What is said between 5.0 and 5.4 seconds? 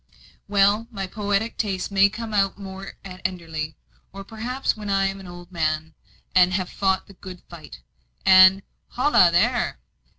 am an